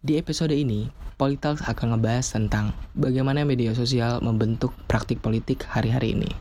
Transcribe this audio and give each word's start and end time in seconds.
Di 0.00 0.16
episode 0.16 0.56
ini, 0.56 0.88
Politalks 1.20 1.60
akan 1.60 1.92
ngebahas 1.92 2.32
tentang 2.32 2.72
bagaimana 2.96 3.44
media 3.44 3.76
sosial 3.76 4.24
membentuk 4.24 4.72
praktik 4.88 5.20
politik 5.20 5.60
hari-hari 5.68 6.16
ini. 6.16 6.32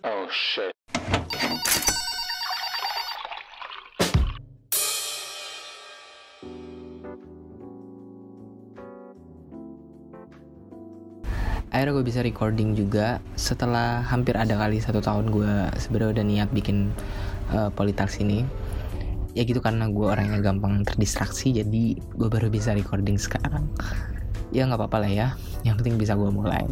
Oh 0.00 0.24
shit. 0.32 0.72
Akhirnya 11.86 12.02
gue 12.02 12.10
bisa 12.10 12.26
recording 12.26 12.74
juga. 12.74 13.22
Setelah 13.38 14.02
hampir 14.02 14.34
ada 14.34 14.58
kali 14.58 14.82
satu 14.82 14.98
tahun 14.98 15.30
gue 15.30 15.70
sebenarnya 15.78 16.18
udah 16.18 16.24
niat 16.26 16.50
bikin 16.50 16.90
uh, 17.54 17.70
Politax 17.70 18.18
ini. 18.18 18.42
Ya 19.38 19.46
gitu 19.46 19.62
karena 19.62 19.86
gue 19.86 20.02
orangnya 20.02 20.42
gampang 20.42 20.82
terdistraksi 20.82 21.54
jadi 21.54 21.94
gue 21.94 22.26
baru 22.26 22.50
bisa 22.50 22.74
recording 22.74 23.14
sekarang. 23.22 23.70
Ya 24.50 24.66
nggak 24.66 24.82
apa-apa 24.82 25.06
lah 25.06 25.10
ya. 25.14 25.26
Yang 25.62 25.86
penting 25.86 25.94
bisa 25.94 26.18
gue 26.18 26.26
mulai. 26.26 26.66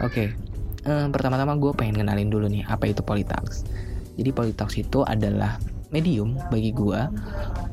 Oke 0.00 0.32
okay. 0.32 0.88
uh, 0.88 1.12
pertama-tama 1.12 1.52
gue 1.60 1.76
pengen 1.76 2.00
kenalin 2.00 2.32
dulu 2.32 2.48
nih 2.48 2.64
apa 2.64 2.88
itu 2.88 3.04
Politax 3.04 3.68
jadi 4.16 4.32
Politax 4.32 4.80
itu 4.80 5.04
adalah 5.04 5.60
medium 5.92 6.40
bagi 6.48 6.72
gue 6.72 7.00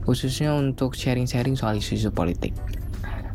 khususnya 0.04 0.52
untuk 0.52 0.92
sharing-sharing 0.92 1.56
soal 1.56 1.80
isu-isu 1.80 2.12
politik. 2.12 2.52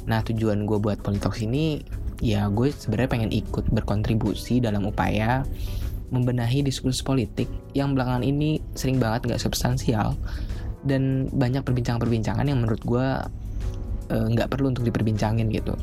Nah 0.05 0.21
tujuan 0.25 0.69
gue 0.69 0.77
buat 0.77 1.01
Politox 1.01 1.41
ini 1.41 1.81
ya 2.19 2.51
gue 2.51 2.75
sebenarnya 2.75 3.11
pengen 3.11 3.31
ikut 3.31 3.71
berkontribusi 3.71 4.59
dalam 4.59 4.87
upaya 4.87 5.47
membenahi 6.09 6.65
diskursus 6.65 7.05
politik 7.05 7.47
yang 7.77 7.93
belakangan 7.93 8.25
ini 8.25 8.59
sering 8.73 8.97
banget 8.97 9.29
nggak 9.29 9.43
substansial 9.43 10.17
dan 10.87 11.29
banyak 11.31 11.61
perbincangan-perbincangan 11.63 12.49
yang 12.49 12.59
menurut 12.65 12.81
gue 12.83 13.07
eh, 14.15 14.27
nggak 14.33 14.49
uh, 14.49 14.51
perlu 14.51 14.73
untuk 14.73 14.87
diperbincangin 14.89 15.53
gitu. 15.53 15.75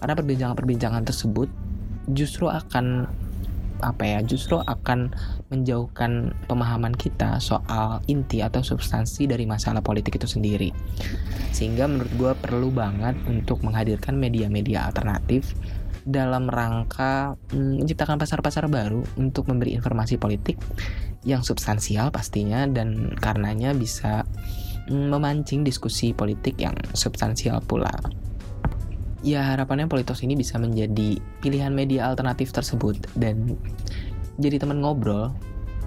Karena 0.00 0.14
perbincangan-perbincangan 0.16 1.02
tersebut 1.06 1.48
justru 2.10 2.50
akan 2.50 3.06
apa 3.80 4.04
ya 4.06 4.18
justru 4.22 4.60
akan 4.60 5.12
menjauhkan 5.48 6.36
pemahaman 6.46 6.92
kita 6.94 7.40
soal 7.42 8.04
inti 8.06 8.44
atau 8.44 8.60
substansi 8.60 9.26
dari 9.26 9.44
masalah 9.44 9.82
politik 9.82 10.16
itu 10.20 10.28
sendiri 10.28 10.70
sehingga 11.50 11.90
menurut 11.90 12.12
gue 12.16 12.32
perlu 12.38 12.68
banget 12.70 13.16
untuk 13.26 13.60
menghadirkan 13.66 14.16
media-media 14.16 14.88
alternatif 14.88 15.56
dalam 16.08 16.48
rangka 16.48 17.36
mm, 17.52 17.84
menciptakan 17.84 18.16
pasar-pasar 18.16 18.66
baru 18.72 19.04
untuk 19.20 19.48
memberi 19.48 19.76
informasi 19.76 20.16
politik 20.16 20.56
yang 21.28 21.44
substansial 21.44 22.08
pastinya 22.08 22.64
dan 22.64 23.12
karenanya 23.20 23.76
bisa 23.76 24.24
mm, 24.88 25.12
memancing 25.12 25.62
diskusi 25.62 26.16
politik 26.16 26.56
yang 26.56 26.74
substansial 26.96 27.60
pula. 27.60 27.92
Ya 29.20 29.44
harapannya 29.44 29.84
Politos 29.84 30.24
ini 30.24 30.32
bisa 30.32 30.56
menjadi 30.56 31.20
pilihan 31.44 31.72
media 31.76 32.08
alternatif 32.08 32.56
tersebut 32.56 32.96
dan 33.20 33.60
jadi 34.40 34.56
teman 34.56 34.80
ngobrol 34.80 35.36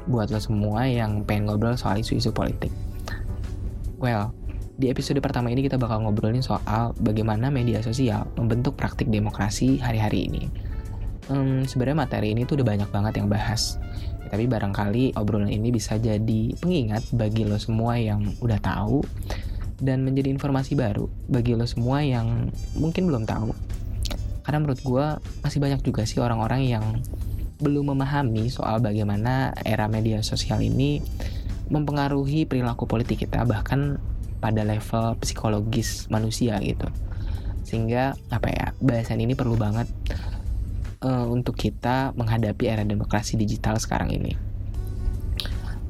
buat 0.06 0.30
lo 0.30 0.38
semua 0.38 0.86
yang 0.86 1.26
pengen 1.26 1.50
ngobrol 1.50 1.74
soal 1.74 1.98
isu-isu 1.98 2.30
politik. 2.30 2.70
Well, 3.98 4.36
di 4.78 4.92
episode 4.92 5.18
pertama 5.24 5.50
ini 5.50 5.66
kita 5.66 5.82
bakal 5.82 6.06
ngobrolin 6.06 6.46
soal 6.46 6.94
bagaimana 7.02 7.50
media 7.50 7.82
sosial 7.82 8.30
membentuk 8.38 8.78
praktik 8.78 9.10
demokrasi 9.10 9.82
hari-hari 9.82 10.30
ini. 10.30 10.44
Hmm, 11.32 11.64
sebenarnya 11.64 12.04
materi 12.04 12.36
ini 12.36 12.44
tuh 12.44 12.60
udah 12.60 12.68
banyak 12.68 12.90
banget 12.92 13.14
yang 13.24 13.32
bahas. 13.32 13.80
Ya, 14.22 14.28
tapi 14.36 14.46
barangkali 14.46 15.16
obrolan 15.16 15.48
ini 15.48 15.72
bisa 15.72 15.96
jadi 15.96 16.52
pengingat 16.60 17.08
bagi 17.16 17.48
lo 17.48 17.56
semua 17.56 17.96
yang 17.96 18.28
udah 18.44 18.60
tahu 18.60 19.02
dan 19.84 20.08
menjadi 20.08 20.32
informasi 20.32 20.80
baru 20.80 21.12
bagi 21.28 21.60
lo 21.60 21.68
semua 21.68 22.00
yang 22.00 22.50
mungkin 22.80 23.12
belum 23.12 23.28
tahu. 23.28 23.52
Karena 24.44 24.58
menurut 24.64 24.80
gue 24.80 25.06
masih 25.44 25.60
banyak 25.60 25.84
juga 25.84 26.08
sih 26.08 26.24
orang-orang 26.24 26.64
yang 26.64 26.86
belum 27.60 27.96
memahami 27.96 28.48
soal 28.52 28.80
bagaimana 28.80 29.56
era 29.64 29.88
media 29.88 30.20
sosial 30.24 30.60
ini 30.64 31.00
mempengaruhi 31.72 32.44
perilaku 32.44 32.88
politik 32.88 33.24
kita 33.24 33.48
bahkan 33.48 34.00
pada 34.44 34.68
level 34.68 35.16
psikologis 35.20 36.08
manusia 36.12 36.60
gitu. 36.60 36.88
Sehingga 37.64 38.16
apa 38.28 38.48
ya 38.52 38.66
bahasan 38.84 39.24
ini 39.24 39.36
perlu 39.36 39.56
banget 39.56 39.88
uh, 41.04 41.28
untuk 41.32 41.56
kita 41.56 42.12
menghadapi 42.16 42.68
era 42.68 42.84
demokrasi 42.84 43.40
digital 43.40 43.80
sekarang 43.80 44.12
ini. 44.12 44.36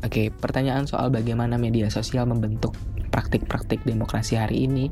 Oke, 0.03 0.29
pertanyaan 0.35 0.83
soal 0.83 1.09
bagaimana 1.09 1.55
media 1.55 1.87
sosial 1.87 2.27
membentuk 2.27 2.75
praktik-praktik 3.13 3.85
demokrasi 3.85 4.41
hari 4.41 4.65
ini 4.65 4.89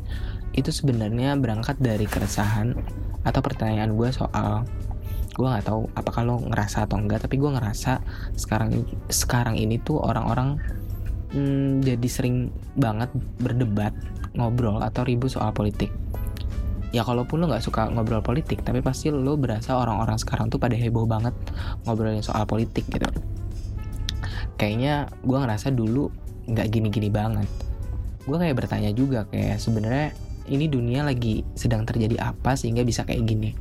itu 0.53 0.69
sebenarnya 0.69 1.33
berangkat 1.41 1.81
dari 1.81 2.05
keresahan 2.05 2.77
atau 3.25 3.41
pertanyaan 3.41 3.97
gue 3.97 4.09
soal 4.13 4.61
gue 5.31 5.47
nggak 5.47 5.65
tahu 5.65 5.89
apakah 5.97 6.21
lo 6.27 6.37
ngerasa 6.43 6.85
atau 6.85 7.01
enggak 7.01 7.25
tapi 7.25 7.41
gue 7.41 7.49
ngerasa 7.49 8.03
sekarang 8.37 8.85
sekarang 9.09 9.57
ini 9.57 9.81
tuh 9.81 9.97
orang-orang 9.97 10.61
hmm, 11.33 11.81
jadi 11.81 12.07
sering 12.11 12.53
banget 12.77 13.09
berdebat 13.39 13.95
ngobrol 14.35 14.83
atau 14.83 15.03
ribut 15.07 15.31
soal 15.31 15.51
politik. 15.55 15.91
Ya 16.91 17.07
kalaupun 17.07 17.39
lo 17.39 17.47
nggak 17.47 17.63
suka 17.63 17.87
ngobrol 17.87 18.19
politik 18.19 18.67
tapi 18.67 18.83
pasti 18.83 19.07
lo 19.07 19.39
berasa 19.39 19.79
orang-orang 19.79 20.19
sekarang 20.19 20.51
tuh 20.51 20.59
pada 20.59 20.75
heboh 20.75 21.07
banget 21.07 21.31
ngobrolin 21.87 22.19
soal 22.19 22.43
politik 22.43 22.83
gitu. 22.91 23.07
Kayaknya 24.59 25.07
gue 25.23 25.37
ngerasa 25.39 25.71
dulu 25.71 26.11
nggak 26.51 26.67
gini-gini 26.67 27.07
banget 27.07 27.47
gue 28.31 28.39
kayak 28.39 28.63
bertanya 28.63 28.95
juga 28.95 29.27
kayak 29.27 29.59
sebenarnya 29.59 30.15
ini 30.47 30.71
dunia 30.71 31.03
lagi 31.03 31.43
sedang 31.51 31.83
terjadi 31.83 32.31
apa 32.31 32.55
sehingga 32.55 32.87
bisa 32.87 33.03
kayak 33.03 33.27
gini? 33.27 33.51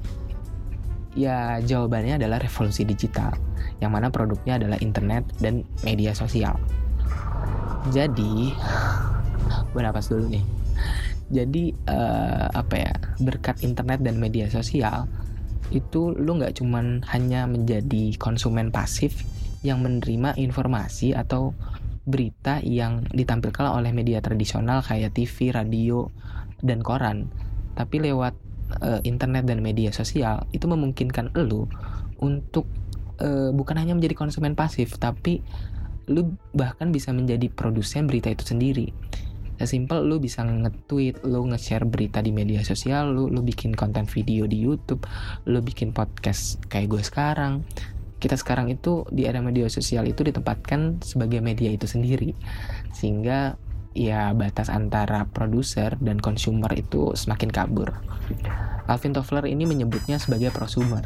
Ya 1.18 1.58
jawabannya 1.58 2.22
adalah 2.22 2.38
revolusi 2.38 2.86
digital 2.86 3.34
yang 3.82 3.90
mana 3.90 4.14
produknya 4.14 4.62
adalah 4.62 4.78
internet 4.78 5.26
dan 5.42 5.66
media 5.82 6.14
sosial. 6.14 6.54
Jadi 7.90 8.54
gue 9.74 9.80
napas 9.82 10.06
dulu 10.06 10.30
nih. 10.30 10.44
Jadi 11.30 11.74
uh, 11.90 12.46
apa 12.54 12.74
ya 12.78 12.94
berkat 13.18 13.66
internet 13.66 14.06
dan 14.06 14.22
media 14.22 14.46
sosial 14.46 15.10
itu 15.74 16.14
lu 16.14 16.38
nggak 16.38 16.62
cuman 16.62 17.02
hanya 17.10 17.46
menjadi 17.46 18.14
konsumen 18.18 18.74
pasif 18.74 19.22
yang 19.62 19.82
menerima 19.82 20.34
informasi 20.38 21.14
atau 21.14 21.54
berita 22.04 22.58
yang 22.64 23.04
ditampilkan 23.12 23.66
oleh 23.70 23.92
media 23.92 24.24
tradisional 24.24 24.80
kayak 24.80 25.12
TV, 25.12 25.52
radio, 25.52 26.08
dan 26.64 26.80
koran. 26.80 27.28
Tapi 27.76 28.00
lewat 28.00 28.34
uh, 28.80 29.00
internet 29.02 29.48
dan 29.48 29.60
media 29.60 29.90
sosial 29.90 30.46
itu 30.54 30.64
memungkinkan 30.64 31.34
lu 31.36 31.68
untuk 32.20 32.68
uh, 33.20 33.50
bukan 33.52 33.76
hanya 33.80 33.96
menjadi 33.96 34.14
konsumen 34.16 34.56
pasif, 34.56 34.96
tapi 34.96 35.40
lu 36.10 36.34
bahkan 36.56 36.90
bisa 36.90 37.14
menjadi 37.14 37.46
produsen 37.52 38.10
berita 38.10 38.32
itu 38.32 38.42
sendiri. 38.42 38.90
Sesimpel 39.60 40.08
lu 40.08 40.16
bisa 40.16 40.40
nge-tweet, 40.40 41.20
lu 41.28 41.44
nge-share 41.52 41.84
berita 41.84 42.24
di 42.24 42.32
media 42.32 42.64
sosial, 42.64 43.12
lu 43.12 43.28
lu 43.28 43.44
bikin 43.44 43.76
konten 43.76 44.08
video 44.08 44.48
di 44.48 44.56
YouTube, 44.56 45.04
lu 45.44 45.60
bikin 45.60 45.92
podcast 45.92 46.56
kayak 46.72 46.88
gue 46.88 47.02
sekarang, 47.04 47.60
kita 48.20 48.36
sekarang 48.36 48.68
itu 48.68 49.08
di 49.08 49.24
era 49.24 49.40
media 49.40 49.66
sosial 49.72 50.04
itu 50.04 50.20
ditempatkan 50.20 51.00
sebagai 51.00 51.40
media 51.40 51.72
itu 51.72 51.88
sendiri 51.88 52.36
sehingga 52.92 53.56
ya 53.96 54.30
batas 54.36 54.70
antara 54.70 55.26
produser 55.26 55.98
dan 55.98 56.22
consumer 56.22 56.70
itu 56.76 57.16
semakin 57.18 57.50
kabur. 57.50 57.90
Alvin 58.86 59.14
Toffler 59.14 59.46
ini 59.46 59.66
menyebutnya 59.66 60.18
sebagai 60.18 60.54
prosumer, 60.54 61.02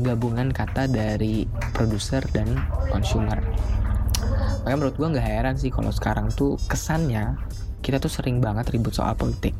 gabungan 0.00 0.52
kata 0.52 0.88
dari 0.88 1.44
produser 1.72 2.24
dan 2.32 2.48
consumer. 2.88 3.40
Makanya 4.64 4.76
menurut 4.80 4.96
gue 4.96 5.08
nggak 5.12 5.28
heran 5.28 5.56
sih 5.60 5.68
kalau 5.68 5.92
sekarang 5.92 6.32
tuh 6.32 6.56
kesannya 6.68 7.36
kita 7.84 8.00
tuh 8.00 8.08
sering 8.08 8.40
banget 8.40 8.72
ribut 8.72 8.96
soal 8.96 9.12
politik. 9.12 9.52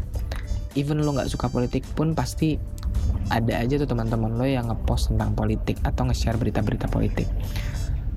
Even 0.73 1.05
lo 1.05 1.13
nggak 1.13 1.29
suka 1.29 1.53
politik 1.53 1.85
pun 1.93 2.17
pasti 2.17 2.57
ada 3.33 3.55
aja 3.57 3.81
tuh 3.81 3.89
teman-teman 3.89 4.37
lo 4.37 4.45
yang 4.45 4.69
ngepost 4.69 5.15
tentang 5.15 5.33
politik 5.33 5.81
atau 5.81 6.05
nge-share 6.09 6.37
berita-berita 6.37 6.87
politik. 6.93 7.29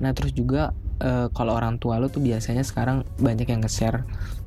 Nah 0.04 0.12
terus 0.14 0.36
juga 0.36 0.76
uh, 1.02 1.28
kalau 1.32 1.56
orang 1.56 1.80
tua 1.80 1.98
lo 1.98 2.12
tuh 2.12 2.22
biasanya 2.22 2.62
sekarang 2.62 3.08
banyak 3.18 3.48
yang 3.48 3.64
nge-share 3.64 4.04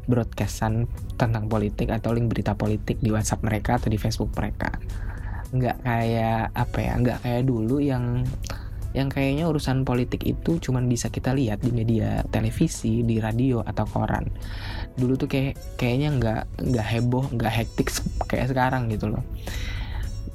broadcastan 0.06 0.90
tentang 1.14 1.46
politik 1.46 1.90
atau 1.92 2.10
link 2.14 2.30
berita 2.30 2.58
politik 2.58 2.98
di 2.98 3.14
WhatsApp 3.14 3.46
mereka 3.46 3.78
atau 3.78 3.88
di 3.88 3.98
Facebook 3.98 4.34
mereka. 4.34 4.74
Nggak 5.50 5.76
kayak 5.82 6.44
apa 6.54 6.78
ya, 6.78 6.92
nggak 6.98 7.18
kayak 7.24 7.42
dulu 7.46 7.76
yang 7.82 8.22
yang 8.90 9.06
kayaknya 9.06 9.46
urusan 9.46 9.86
politik 9.86 10.26
itu 10.26 10.58
cuman 10.58 10.90
bisa 10.90 11.14
kita 11.14 11.30
lihat 11.30 11.62
di 11.62 11.70
media 11.70 12.26
televisi, 12.34 13.06
di 13.06 13.22
radio 13.22 13.62
atau 13.62 13.86
koran. 13.86 14.26
Dulu 14.98 15.14
tuh 15.14 15.30
kayak 15.30 15.78
kayaknya 15.78 16.08
nggak 16.18 16.42
nggak 16.74 16.86
heboh, 16.90 17.24
nggak 17.30 17.54
hektik 17.54 17.94
kayak 18.26 18.50
sekarang 18.50 18.90
gitu 18.90 19.14
loh 19.14 19.22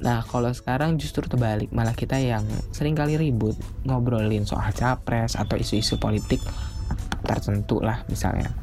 Nah, 0.06 0.22
kalau 0.22 0.54
sekarang 0.54 1.02
justru 1.02 1.26
terbalik, 1.26 1.74
malah 1.74 1.90
kita 1.90 2.14
yang 2.14 2.46
sering 2.70 2.94
kali 2.94 3.18
ribut 3.18 3.58
ngobrolin 3.82 4.46
soal 4.46 4.70
capres 4.70 5.34
atau 5.34 5.58
isu-isu 5.58 5.98
politik 5.98 6.38
tertentu 7.26 7.82
lah 7.82 8.06
misalnya. 8.06 8.54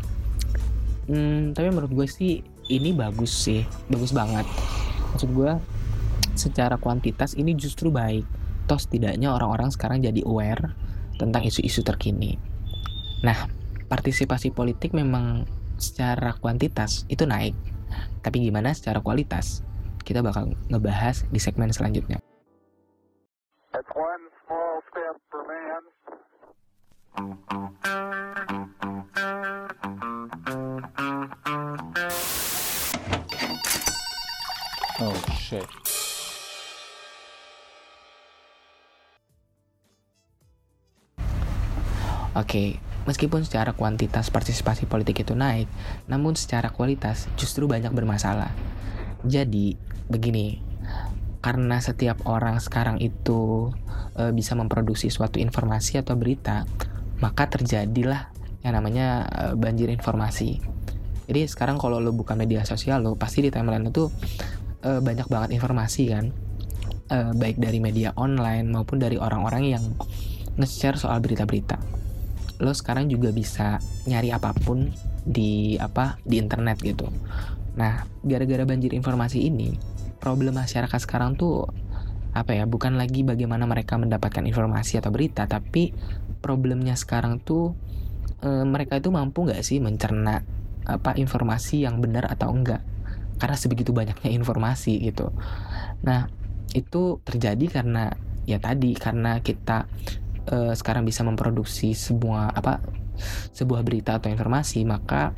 Hmm, 1.12 1.52
tapi 1.52 1.68
menurut 1.68 1.92
gue 1.92 2.08
sih 2.08 2.40
ini 2.72 2.96
bagus 2.96 3.36
sih, 3.36 3.68
bagus 3.92 4.16
banget. 4.16 4.48
Maksud 5.12 5.36
gue 5.36 5.52
secara 6.40 6.80
kuantitas 6.80 7.36
ini 7.36 7.60
justru 7.60 7.92
baik. 7.92 8.24
Toh 8.64 8.80
setidaknya 8.80 9.36
orang-orang 9.36 9.68
sekarang 9.68 10.00
jadi 10.00 10.24
aware 10.24 10.72
tentang 11.20 11.44
isu-isu 11.44 11.84
terkini. 11.84 12.40
Nah, 13.20 13.52
partisipasi 13.92 14.56
politik 14.56 14.96
memang 14.96 15.44
secara 15.76 16.40
kuantitas 16.40 17.04
itu 17.12 17.28
naik. 17.28 17.52
Tapi 18.24 18.48
gimana 18.48 18.72
secara 18.72 19.04
kualitas? 19.04 19.73
Kita 20.04 20.20
bakal 20.20 20.52
ngebahas 20.68 21.24
di 21.32 21.40
segmen 21.40 21.72
selanjutnya. 21.72 22.20
Oh 35.04 35.20
shit. 35.36 35.66
Oke, 42.34 42.50
okay, 42.50 42.68
meskipun 43.06 43.46
secara 43.46 43.78
kuantitas 43.78 44.34
partisipasi 44.34 44.90
politik 44.90 45.22
itu 45.22 45.38
naik, 45.38 45.70
namun 46.10 46.34
secara 46.34 46.74
kualitas 46.74 47.30
justru 47.38 47.70
banyak 47.70 47.94
bermasalah. 47.94 48.50
Jadi, 49.22 49.78
begini 50.12 50.74
karena 51.44 51.84
setiap 51.84 52.24
orang 52.24 52.64
sekarang 52.64 53.04
itu 53.04 53.68
e, 54.16 54.32
bisa 54.32 54.56
memproduksi 54.56 55.12
suatu 55.12 55.44
informasi 55.44 56.00
atau 56.00 56.16
berita 56.16 56.64
maka 57.20 57.52
terjadilah 57.52 58.32
yang 58.64 58.80
namanya 58.80 59.28
e, 59.28 59.44
banjir 59.60 59.92
informasi. 59.92 60.64
Jadi 61.28 61.42
sekarang 61.48 61.76
kalau 61.80 62.00
lo 62.00 62.16
buka 62.16 62.36
media 62.36 62.64
sosial 62.64 63.04
lo 63.04 63.20
pasti 63.20 63.44
di 63.44 63.52
timeline 63.52 63.92
itu 63.92 64.08
e, 64.80 65.04
banyak 65.04 65.28
banget 65.28 65.50
informasi 65.52 66.04
kan? 66.16 66.32
E, 67.12 67.18
baik 67.36 67.60
dari 67.60 67.84
media 67.84 68.16
online 68.16 68.72
maupun 68.72 69.04
dari 69.04 69.20
orang-orang 69.20 69.64
yang 69.68 69.84
nge-share 70.56 70.96
soal 70.96 71.20
berita-berita. 71.20 71.76
Lo 72.64 72.72
sekarang 72.72 73.12
juga 73.12 73.36
bisa 73.36 73.84
nyari 74.08 74.32
apa 74.32 74.56
pun 74.56 74.96
di 75.28 75.76
apa 75.76 76.16
di 76.24 76.40
internet 76.40 76.80
gitu. 76.80 77.12
Nah 77.76 78.08
gara-gara 78.24 78.64
banjir 78.64 78.96
informasi 78.96 79.44
ini 79.44 79.93
problem 80.24 80.56
masyarakat 80.56 81.00
sekarang 81.04 81.36
tuh 81.36 81.68
apa 82.32 82.56
ya 82.56 82.64
bukan 82.64 82.96
lagi 82.96 83.28
bagaimana 83.28 83.68
mereka 83.68 84.00
mendapatkan 84.00 84.48
informasi 84.48 85.04
atau 85.04 85.12
berita 85.12 85.44
tapi 85.46 85.92
problemnya 86.40 86.96
sekarang 86.96 87.44
tuh 87.44 87.76
e, 88.40 88.64
mereka 88.64 89.04
itu 89.04 89.12
mampu 89.12 89.44
nggak 89.44 89.60
sih 89.60 89.84
mencerna 89.84 90.48
apa 90.88 91.20
informasi 91.20 91.84
yang 91.84 92.00
benar 92.00 92.32
atau 92.32 92.56
enggak? 92.56 92.80
Karena 93.38 93.60
sebegitu 93.60 93.92
banyaknya 93.92 94.32
informasi 94.32 95.00
gitu. 95.04 95.36
Nah 96.08 96.32
itu 96.72 97.20
terjadi 97.28 97.66
karena 97.68 98.16
ya 98.48 98.64
tadi 98.64 98.96
karena 98.96 99.44
kita 99.44 99.92
e, 100.48 100.72
sekarang 100.74 101.04
bisa 101.04 101.28
memproduksi 101.28 101.92
sebuah 101.92 102.56
apa 102.56 102.80
sebuah 103.54 103.86
berita 103.86 104.18
atau 104.18 104.32
informasi 104.32 104.82
maka 104.88 105.38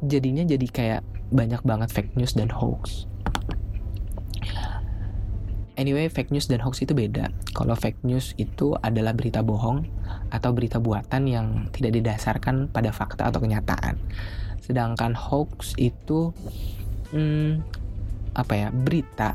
jadinya 0.00 0.46
jadi 0.46 0.66
kayak 0.66 1.02
banyak 1.34 1.60
banget 1.66 1.92
fake 1.92 2.16
news 2.16 2.32
dan 2.32 2.48
hoax 2.48 3.04
Anyway, 5.74 6.06
fake 6.06 6.30
news 6.30 6.46
dan 6.46 6.62
hoax 6.62 6.86
itu 6.86 6.94
beda. 6.94 7.34
Kalau 7.50 7.74
fake 7.74 8.06
news 8.06 8.30
itu 8.38 8.78
adalah 8.78 9.10
berita 9.10 9.42
bohong 9.42 9.82
atau 10.30 10.54
berita 10.54 10.78
buatan 10.78 11.26
yang 11.26 11.46
tidak 11.74 11.98
didasarkan 11.98 12.70
pada 12.70 12.94
fakta 12.94 13.26
atau 13.26 13.42
kenyataan. 13.42 13.98
Sedangkan 14.62 15.18
hoax 15.18 15.74
itu 15.74 16.30
hmm, 17.10 17.58
apa 18.38 18.54
ya? 18.54 18.68
berita 18.70 19.34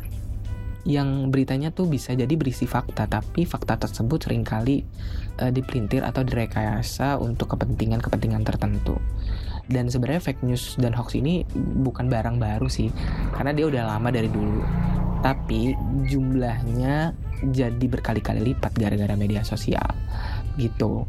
yang 0.88 1.27
beritanya 1.27 1.75
tuh 1.75 1.91
bisa 1.91 2.15
jadi 2.15 2.31
berisi 2.39 2.63
fakta, 2.63 3.03
tapi 3.03 3.44
fakta 3.44 3.75
tersebut 3.75 4.24
sering 4.24 4.47
kali 4.47 4.88
uh, 5.44 5.51
dipelintir 5.51 6.07
atau 6.07 6.24
direkayasa 6.24 7.19
untuk 7.19 7.51
kepentingan-kepentingan 7.51 8.47
tertentu. 8.47 8.95
Dan 9.68 9.91
sebenarnya 9.91 10.24
fake 10.24 10.41
news 10.47 10.80
dan 10.80 10.95
hoax 10.95 11.19
ini 11.19 11.44
bukan 11.83 12.07
barang 12.07 12.39
baru 12.39 12.71
sih, 12.71 12.89
karena 13.36 13.51
dia 13.51 13.68
udah 13.68 13.83
lama 13.91 14.07
dari 14.07 14.31
dulu 14.31 14.63
tapi 15.19 15.75
jumlahnya 16.07 17.12
jadi 17.51 17.86
berkali-kali 17.88 18.51
lipat 18.51 18.75
gara-gara 18.75 19.16
media 19.16 19.44
sosial 19.44 19.86
gitu. 20.60 21.07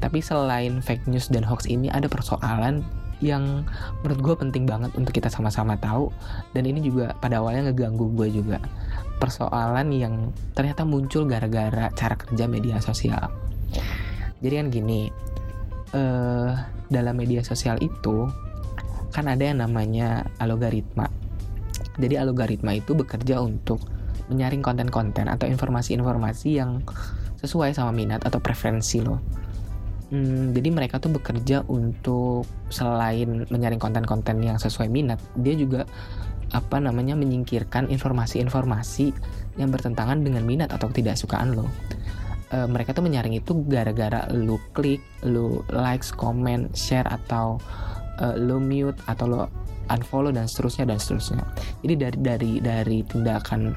Tapi 0.00 0.20
selain 0.20 0.84
fake 0.84 1.08
news 1.08 1.32
dan 1.32 1.44
hoax 1.44 1.64
ini 1.64 1.88
ada 1.88 2.08
persoalan 2.08 2.84
yang 3.24 3.64
menurut 4.04 4.20
gue 4.20 4.34
penting 4.36 4.68
banget 4.68 4.92
untuk 4.92 5.16
kita 5.16 5.32
sama-sama 5.32 5.80
tahu. 5.80 6.12
Dan 6.52 6.68
ini 6.68 6.84
juga 6.84 7.16
pada 7.16 7.40
awalnya 7.40 7.72
ngeganggu 7.72 8.12
gue 8.12 8.28
juga. 8.28 8.60
Persoalan 9.16 9.88
yang 9.96 10.14
ternyata 10.52 10.84
muncul 10.84 11.24
gara-gara 11.24 11.88
cara 11.96 12.14
kerja 12.20 12.44
media 12.44 12.76
sosial. 12.84 13.32
Jadi 14.44 14.54
kan 14.60 14.68
gini 14.68 15.08
uh, 15.96 16.52
dalam 16.92 17.16
media 17.16 17.40
sosial 17.40 17.80
itu 17.80 18.28
kan 19.16 19.32
ada 19.32 19.48
yang 19.48 19.64
namanya 19.64 20.28
algoritma 20.36 21.05
jadi 21.96 22.24
algoritma 22.24 22.76
itu 22.76 22.92
bekerja 22.92 23.40
untuk 23.40 23.80
menyaring 24.28 24.62
konten-konten 24.64 25.30
atau 25.30 25.46
informasi-informasi 25.46 26.48
yang 26.58 26.82
sesuai 27.40 27.76
sama 27.76 27.94
minat 27.94 28.24
atau 28.26 28.42
preferensi 28.42 29.00
lo. 29.04 29.22
Hmm, 30.06 30.54
jadi 30.54 30.70
mereka 30.70 31.02
tuh 31.02 31.10
bekerja 31.18 31.66
untuk 31.66 32.46
selain 32.70 33.42
menyaring 33.50 33.82
konten-konten 33.82 34.38
yang 34.38 34.54
sesuai 34.54 34.86
minat, 34.86 35.18
dia 35.34 35.58
juga 35.58 35.82
apa 36.54 36.78
namanya 36.78 37.18
menyingkirkan 37.18 37.90
informasi-informasi 37.90 39.10
yang 39.58 39.74
bertentangan 39.74 40.22
dengan 40.22 40.46
minat 40.46 40.70
atau 40.70 40.86
tidak 40.94 41.18
sukaan 41.18 41.58
lo. 41.58 41.66
E, 42.54 42.70
mereka 42.70 42.94
tuh 42.94 43.02
menyaring 43.02 43.34
itu 43.34 43.66
gara-gara 43.66 44.30
lo 44.30 44.62
klik, 44.78 45.02
lo 45.26 45.66
likes, 45.74 46.14
comment, 46.14 46.70
share 46.70 47.06
atau 47.10 47.58
e, 48.20 48.26
lo 48.40 48.60
mute 48.60 48.98
atau 49.06 49.26
lo 49.28 49.42
unfollow 49.90 50.34
dan 50.34 50.50
seterusnya 50.50 50.84
dan 50.88 50.98
seterusnya. 50.98 51.42
Jadi 51.82 51.94
dari 51.94 52.18
dari 52.18 52.52
dari 52.58 52.98
tindakan 53.06 53.74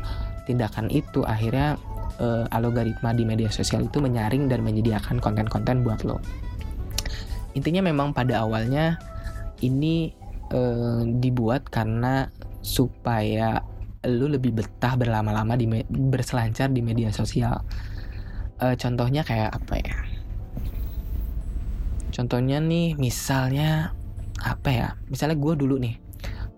tindakan 0.49 0.89
itu 0.89 1.21
akhirnya 1.21 1.77
uh, 2.17 2.45
algoritma 2.49 3.13
di 3.13 3.23
media 3.23 3.53
sosial 3.53 3.85
itu 3.85 4.01
menyaring 4.01 4.49
dan 4.49 4.65
menyediakan 4.65 5.21
konten-konten 5.21 5.85
buat 5.85 6.01
lo. 6.01 6.17
Intinya 7.53 7.85
memang 7.85 8.13
pada 8.13 8.41
awalnya 8.45 8.97
ini 9.61 10.13
uh, 10.53 11.05
dibuat 11.05 11.69
karena 11.69 12.29
supaya 12.65 13.61
lo 14.07 14.31
lebih 14.31 14.55
betah 14.55 14.95
berlama-lama 14.95 15.59
di 15.59 15.67
berselancar 15.89 16.71
di 16.71 16.81
media 16.81 17.11
sosial. 17.11 17.61
Uh, 18.59 18.75
contohnya 18.75 19.21
kayak 19.21 19.55
apa 19.55 19.75
ya? 19.79 19.97
Contohnya 22.09 22.59
nih 22.59 22.99
misalnya 22.99 23.95
apa 24.43 24.69
ya 24.71 24.87
misalnya 25.11 25.35
gue 25.35 25.53
dulu 25.59 25.75
nih 25.79 25.99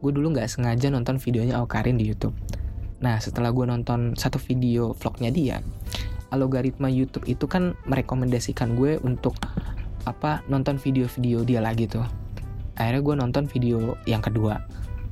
gue 0.01 0.11
dulu 0.11 0.33
nggak 0.33 0.49
sengaja 0.49 0.89
nonton 0.89 1.21
videonya 1.21 1.61
Aukarin 1.61 1.95
di 2.01 2.09
YouTube. 2.09 2.33
Nah 3.05 3.21
setelah 3.21 3.53
gue 3.53 3.69
nonton 3.69 4.17
satu 4.17 4.41
video 4.41 4.97
vlognya 4.97 5.29
dia 5.29 5.57
algoritma 6.33 6.87
YouTube 6.89 7.27
itu 7.29 7.45
kan 7.45 7.77
merekomendasikan 7.85 8.73
gue 8.73 8.97
untuk 9.03 9.37
apa 10.09 10.41
nonton 10.49 10.81
video-video 10.81 11.45
dia 11.45 11.61
lagi 11.61 11.85
tuh. 11.85 12.07
Akhirnya 12.79 13.01
gue 13.05 13.15
nonton 13.19 13.43
video 13.45 13.93
yang 14.09 14.25
kedua. 14.25 14.65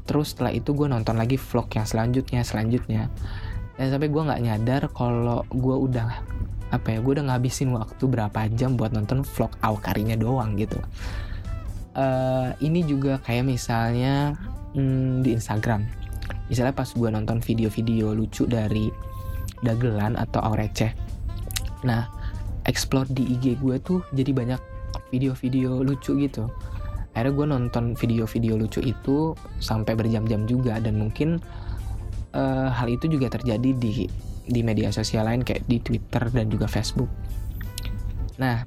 Terus 0.09 0.33
setelah 0.33 0.49
itu 0.49 0.73
gue 0.73 0.89
nonton 0.89 1.21
lagi 1.21 1.37
vlog 1.37 1.69
yang 1.77 1.85
selanjutnya 1.85 2.41
selanjutnya. 2.41 3.13
Dan 3.77 3.93
sampai 3.93 4.09
gue 4.09 4.21
nggak 4.25 4.41
nyadar 4.41 4.81
kalau 4.89 5.45
gue 5.53 5.75
udah 5.77 6.07
apa 6.69 6.87
ya 6.93 6.97
gue 7.01 7.11
udah 7.17 7.25
ngabisin 7.33 7.73
waktu 7.73 8.03
berapa 8.09 8.49
jam 8.53 8.77
buat 8.77 8.93
nonton 8.93 9.25
vlog 9.25 9.53
Aukarinya 9.61 10.13
doang 10.13 10.53
gitu 10.53 10.77
uh, 11.95 12.53
ini 12.59 12.85
juga 12.85 13.21
kayak 13.23 13.45
misalnya 13.47 14.35
hmm, 14.75 15.25
di 15.25 15.33
Instagram. 15.33 15.85
Misalnya 16.49 16.73
pas 16.73 16.89
gue 16.89 17.09
nonton 17.09 17.41
video-video 17.41 18.13
lucu 18.17 18.49
dari 18.49 18.89
dagelan 19.61 20.15
atau 20.15 20.39
aureceh 20.39 20.91
nah 21.79 22.11
explore 22.67 23.07
di 23.07 23.23
IG 23.39 23.59
gue 23.63 23.79
tuh 23.79 24.03
jadi 24.11 24.31
banyak 24.35 24.61
video-video 25.09 25.81
lucu 25.81 26.15
gitu. 26.19 26.51
Akhirnya 27.15 27.33
gue 27.33 27.45
nonton 27.49 27.85
video-video 27.97 28.53
lucu 28.59 28.83
itu 28.83 29.33
sampai 29.57 29.97
berjam-jam 29.97 30.45
juga 30.45 30.77
dan 30.77 31.01
mungkin 31.01 31.41
uh, 32.35 32.69
hal 32.69 32.87
itu 32.91 33.09
juga 33.09 33.33
terjadi 33.33 33.73
di 33.73 34.05
di 34.49 34.61
media 34.65 34.89
sosial 34.89 35.29
lain 35.29 35.41
kayak 35.45 35.65
di 35.65 35.81
Twitter 35.81 36.29
dan 36.29 36.49
juga 36.49 36.65
Facebook. 36.69 37.09
Nah, 38.41 38.63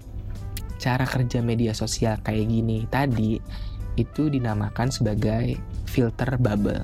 cara 0.82 1.06
kerja 1.06 1.38
media 1.38 1.70
sosial 1.70 2.18
kayak 2.26 2.50
gini 2.50 2.82
tadi 2.90 3.38
itu 3.94 4.26
dinamakan 4.26 4.90
sebagai 4.90 5.54
filter 5.86 6.34
bubble. 6.42 6.82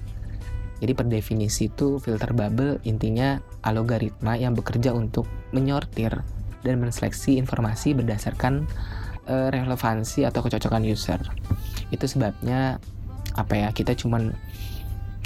Jadi 0.79 0.93
per 0.95 1.11
definisi 1.11 1.67
itu 1.67 1.99
filter 1.99 2.31
bubble 2.31 2.79
intinya 2.87 3.43
algoritma 3.67 4.39
yang 4.39 4.55
bekerja 4.55 4.95
untuk 4.95 5.27
menyortir 5.51 6.23
dan 6.63 6.79
menseleksi 6.79 7.35
informasi 7.43 7.99
berdasarkan 7.99 8.63
uh, 9.27 9.51
relevansi 9.51 10.23
atau 10.23 10.47
kecocokan 10.47 10.87
user. 10.87 11.19
Itu 11.91 12.07
sebabnya 12.07 12.79
apa 13.35 13.55
ya 13.55 13.69
kita 13.75 13.99
cuman 13.99 14.31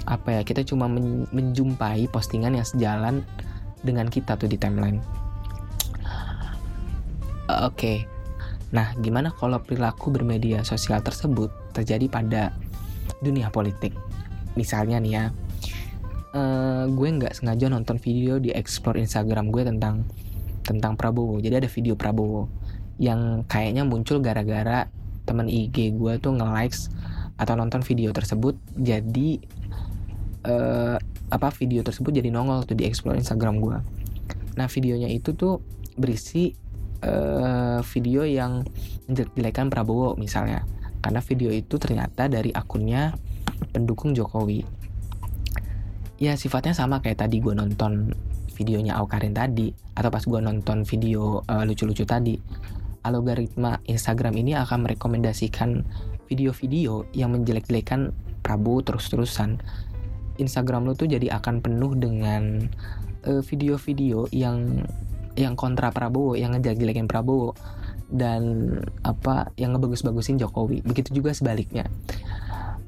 apa 0.09 0.41
ya 0.41 0.43
kita 0.43 0.67
cuma 0.67 0.91
men 0.91 1.29
menjumpai 1.31 2.11
postingan 2.11 2.57
yang 2.57 2.67
sejalan 2.67 3.23
dengan 3.85 4.09
kita 4.09 4.41
tuh 4.41 4.49
di 4.49 4.57
timeline. 4.57 5.03
Oke, 7.53 7.77
okay. 7.77 7.99
Nah 8.73 8.97
gimana 8.97 9.31
kalau 9.37 9.61
perilaku 9.61 10.09
bermedia 10.09 10.65
sosial 10.65 11.05
tersebut 11.05 11.53
terjadi 11.77 12.09
pada 12.09 12.43
dunia 13.21 13.53
politik? 13.53 13.93
Misalnya 14.57 14.99
nih 14.99 15.13
ya, 15.13 15.25
uh, 16.37 16.85
gue 16.89 17.09
nggak 17.09 17.37
sengaja 17.37 17.69
nonton 17.69 17.97
video 18.01 18.41
di 18.41 18.51
explore 18.53 18.99
Instagram 18.99 19.53
gue 19.53 19.63
tentang 19.69 20.05
tentang 20.65 20.97
Prabowo. 20.97 21.39
Jadi 21.39 21.65
ada 21.65 21.69
video 21.71 21.95
Prabowo 21.95 22.49
yang 23.01 23.45
kayaknya 23.49 23.85
muncul 23.85 24.21
gara-gara 24.21 24.89
teman 25.23 25.47
IG 25.49 25.97
gue 25.97 26.19
tuh 26.19 26.35
nge-likes 26.35 26.91
atau 27.39 27.55
nonton 27.57 27.81
video 27.83 28.13
tersebut 28.13 28.59
jadi 28.77 29.41
uh, 30.47 30.99
apa 31.33 31.49
video 31.57 31.81
tersebut 31.81 32.13
jadi 32.13 32.29
nongol 32.29 32.67
tuh 32.69 32.77
di 32.77 32.85
explore 32.85 33.17
Instagram 33.17 33.63
gue. 33.63 33.79
Nah 34.59 34.67
videonya 34.69 35.09
itu 35.09 35.33
tuh 35.33 35.65
berisi 35.97 36.53
uh, 37.05 37.81
video 37.85 38.23
yang 38.27 38.67
menjelek-jelekan 39.07 39.69
Prabowo 39.69 40.15
misalnya. 40.17 40.65
Karena 41.03 41.19
video 41.19 41.51
itu 41.51 41.79
ternyata 41.79 42.31
dari 42.31 42.55
akunnya 42.55 43.15
pendukung 43.75 44.15
Jokowi. 44.15 44.63
Ya 46.23 46.39
sifatnya 46.39 46.75
sama 46.75 47.03
kayak 47.03 47.27
tadi 47.27 47.43
gue 47.43 47.51
nonton 47.51 48.15
videonya 48.55 48.95
Aukarin 49.03 49.35
tadi 49.35 49.75
atau 49.99 50.11
pas 50.15 50.23
gue 50.23 50.41
nonton 50.41 50.87
video 50.87 51.43
uh, 51.51 51.67
lucu-lucu 51.67 52.07
tadi. 52.07 52.39
Algoritma 53.03 53.83
Instagram 53.91 54.39
ini 54.39 54.55
akan 54.55 54.87
merekomendasikan 54.87 55.83
video-video 56.31 57.11
yang 57.11 57.35
menjelek-jelekan 57.35 58.15
Prabowo 58.47 58.87
terus-terusan. 58.87 59.59
Instagram 60.39 60.87
lo 60.87 60.95
tuh 60.95 61.11
jadi 61.11 61.35
akan 61.35 61.61
penuh 61.61 61.99
dengan 61.99 62.71
video 63.23 63.43
video-video 63.43 64.27
yang 64.35 64.83
yang 65.39 65.57
kontra 65.57 65.89
Prabowo 65.89 66.37
yang 66.37 66.53
ngejelek-jelekin 66.57 67.09
Prabowo 67.09 67.57
dan 68.13 68.77
apa 69.01 69.49
yang 69.57 69.73
ngebagus-bagusin 69.73 70.37
Jokowi. 70.37 70.85
Begitu 70.85 71.17
juga 71.17 71.33
sebaliknya. 71.33 71.89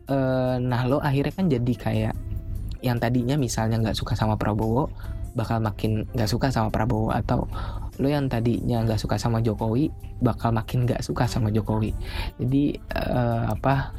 Uh, 0.04 0.60
nah 0.60 0.84
lo 0.84 1.00
akhirnya 1.00 1.32
kan 1.32 1.48
jadi 1.48 1.74
kayak 1.80 2.14
yang 2.84 3.00
tadinya 3.00 3.40
misalnya 3.40 3.80
nggak 3.80 3.96
suka 3.96 4.12
sama 4.12 4.36
Prabowo 4.36 4.92
bakal 5.32 5.64
makin 5.64 6.04
nggak 6.12 6.28
suka 6.28 6.52
sama 6.52 6.68
Prabowo 6.68 7.08
atau 7.08 7.48
lo 7.96 8.06
yang 8.06 8.28
tadinya 8.28 8.84
nggak 8.84 9.00
suka 9.00 9.16
sama 9.16 9.40
Jokowi 9.40 9.88
bakal 10.20 10.52
makin 10.52 10.84
nggak 10.84 11.00
suka 11.00 11.24
sama 11.24 11.48
Jokowi. 11.48 11.96
Jadi 12.36 12.76
uh, 12.92 13.48
apa 13.48 13.96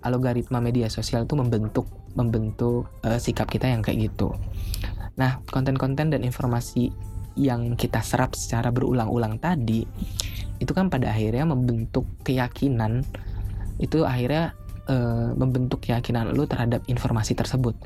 algoritma 0.00 0.64
media 0.64 0.88
sosial 0.88 1.28
itu 1.28 1.36
membentuk 1.36 1.84
membentuk 2.16 2.88
uh, 3.04 3.20
sikap 3.20 3.52
kita 3.52 3.68
yang 3.68 3.84
kayak 3.84 4.08
gitu. 4.08 4.32
Nah 5.20 5.44
konten-konten 5.52 6.08
dan 6.08 6.24
informasi 6.24 6.90
yang 7.38 7.78
kita 7.78 8.02
serap 8.02 8.34
secara 8.34 8.74
berulang-ulang 8.74 9.38
tadi 9.38 9.86
itu 10.58 10.72
kan 10.74 10.90
pada 10.90 11.14
akhirnya 11.14 11.46
membentuk 11.46 12.02
keyakinan 12.26 13.06
itu 13.78 14.02
akhirnya 14.02 14.58
uh, 14.90 15.30
membentuk 15.38 15.86
keyakinan 15.86 16.34
lo 16.34 16.44
terhadap 16.50 16.82
informasi 16.90 17.38
tersebut. 17.38 17.78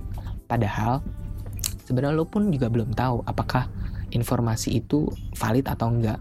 Padahal 0.49 1.04
sebenarnya 1.85 2.16
lo 2.16 2.25
pun 2.25 2.49
juga 2.49 2.73
belum 2.73 2.97
tahu 2.97 3.28
apakah 3.28 3.68
informasi 4.09 4.80
itu 4.80 5.12
valid 5.37 5.68
atau 5.68 5.92
enggak. 5.92 6.16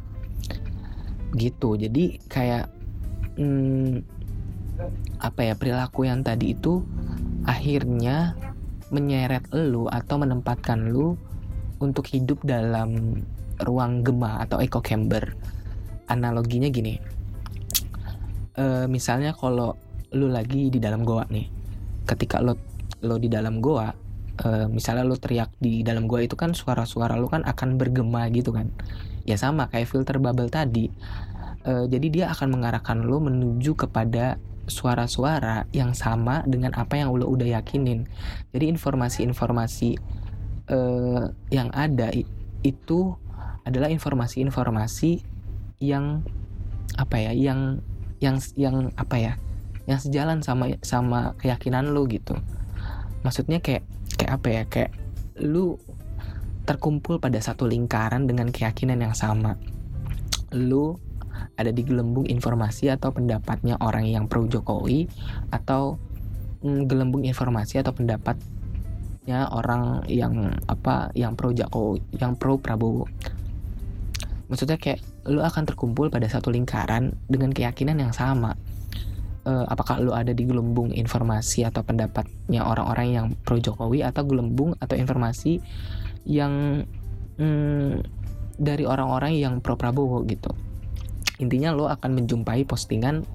Gitu. 1.39 1.79
Jadi 1.79 2.19
kayak 2.27 2.67
hmm, 3.39 4.03
apa 5.23 5.39
ya 5.47 5.53
perilaku 5.55 6.03
yang 6.03 6.19
tadi 6.19 6.51
itu 6.51 6.83
akhirnya 7.47 8.35
menyeret 8.91 9.47
lo 9.55 9.87
atau 9.87 10.19
menempatkan 10.19 10.91
lo 10.91 11.15
untuk 11.81 12.07
hidup 12.13 12.45
dalam 12.45 13.21
ruang 13.61 14.05
gema 14.05 14.41
atau 14.45 14.61
echo 14.61 14.79
chamber. 14.85 15.33
Analoginya 16.07 16.69
gini. 16.69 17.01
Uh, 18.55 18.85
misalnya 18.85 19.33
kalau 19.33 19.75
lu 20.11 20.27
lagi 20.27 20.67
di 20.67 20.79
dalam 20.79 21.07
goa 21.07 21.23
nih 21.31 21.47
ketika 22.03 22.43
lo 22.43 22.59
lo 22.99 23.15
di 23.15 23.31
dalam 23.31 23.63
goa 23.63 23.89
uh, 24.43 24.67
misalnya 24.67 25.07
lo 25.07 25.15
teriak 25.15 25.55
di 25.63 25.81
dalam 25.87 26.05
goa 26.05 26.27
itu 26.27 26.35
kan 26.35 26.51
suara-suara 26.51 27.15
lo 27.15 27.31
kan 27.31 27.47
akan 27.47 27.79
bergema 27.79 28.27
gitu 28.27 28.51
kan 28.51 28.67
ya 29.23 29.39
sama 29.39 29.71
kayak 29.71 29.87
filter 29.87 30.19
bubble 30.19 30.51
tadi 30.51 30.91
uh, 31.63 31.87
jadi 31.87 32.07
dia 32.11 32.25
akan 32.35 32.59
mengarahkan 32.59 33.07
lo 33.07 33.23
menuju 33.23 33.79
kepada 33.79 34.35
suara-suara 34.67 35.65
yang 35.71 35.95
sama 35.95 36.43
dengan 36.43 36.75
apa 36.75 36.99
yang 36.99 37.15
lo 37.15 37.31
udah 37.31 37.55
yakinin 37.55 38.03
jadi 38.51 38.67
informasi-informasi 38.67 39.95
uh, 40.71 41.29
yang 41.53 41.69
ada 41.75 42.09
itu 42.63 42.99
adalah 43.67 43.91
informasi-informasi 43.93 45.21
yang 45.81 46.25
apa 46.97 47.17
ya 47.17 47.31
yang 47.33 47.81
yang 48.21 48.37
yang 48.57 48.89
apa 48.97 49.17
ya 49.17 49.33
yang 49.89 49.97
sejalan 49.97 50.45
sama 50.45 50.77
sama 50.85 51.33
keyakinan 51.41 51.89
lu 51.91 52.05
gitu. 52.09 52.37
Maksudnya 53.25 53.61
kayak 53.61 53.85
kayak 54.17 54.31
apa 54.37 54.47
ya 54.49 54.63
kayak 54.69 54.91
lu 55.41 55.77
terkumpul 56.65 57.17
pada 57.17 57.41
satu 57.41 57.65
lingkaran 57.65 58.29
dengan 58.29 58.53
keyakinan 58.53 59.01
yang 59.01 59.17
sama. 59.17 59.57
Lu 60.53 60.97
ada 61.57 61.73
di 61.73 61.81
gelembung 61.81 62.29
informasi 62.29 62.93
atau 62.93 63.09
pendapatnya 63.09 63.81
orang 63.81 64.05
yang 64.05 64.29
pro 64.29 64.45
Jokowi 64.45 65.09
atau 65.49 65.97
mm, 66.61 66.85
gelembung 66.85 67.25
informasi 67.25 67.81
atau 67.81 67.93
pendapatnya 69.21 69.53
orang 69.53 70.01
yang 70.09 70.49
apa 70.65 71.13
yang 71.13 71.37
pro 71.37 71.53
Jokowi 71.53 72.01
yang 72.17 72.33
pro 72.33 72.57
Prabowo. 72.57 73.05
Maksudnya 74.49 74.81
kayak 74.81 74.99
lu 75.29 75.39
akan 75.39 75.63
terkumpul 75.63 76.09
pada 76.09 76.25
satu 76.27 76.49
lingkaran 76.49 77.13
dengan 77.29 77.53
keyakinan 77.53 78.01
yang 78.01 78.11
sama. 78.11 78.57
Uh, 79.41 79.65
apakah 79.69 79.97
lu 79.97 80.13
ada 80.13 80.33
di 80.37 80.45
gelembung 80.45 80.93
informasi 80.93 81.65
atau 81.65 81.81
pendapatnya 81.81 82.61
orang-orang 82.61 83.07
yang 83.09 83.27
pro 83.41 83.57
Jokowi 83.57 84.05
atau 84.05 84.21
gelembung 84.25 84.77
atau 84.77 84.93
informasi 84.93 85.57
yang 86.25 86.85
hmm, 87.37 88.05
dari 88.57 88.85
orang-orang 88.85 89.37
yang 89.37 89.53
pro 89.61 89.77
Prabowo 89.77 90.21
gitu. 90.25 90.53
Intinya 91.41 91.73
lo 91.73 91.89
akan 91.89 92.21
menjumpai 92.21 92.65
postingan 92.69 93.25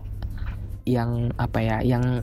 yang 0.86 1.34
apa 1.38 1.58
ya 1.58 1.76
yang 1.82 2.22